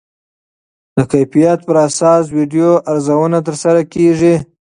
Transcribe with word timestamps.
د 0.95 0.97
کیفیت 1.11 1.59
پر 1.67 1.75
اساس 1.87 2.23
ویډیو 2.37 2.69
ارزونه 2.91 3.39
ترسره 3.47 3.81
کېږي. 3.93 4.35